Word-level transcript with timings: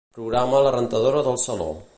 Programa 0.17 0.61
la 0.67 0.71
rentadora 0.77 1.23
del 1.29 1.41
saló. 1.47 1.73